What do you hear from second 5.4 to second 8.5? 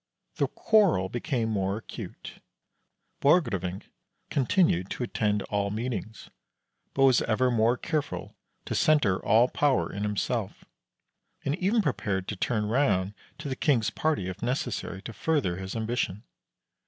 all meetings, but was ever more careful